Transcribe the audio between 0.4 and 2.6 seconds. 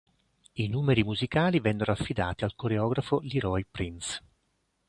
I numeri musicali vennero affidati al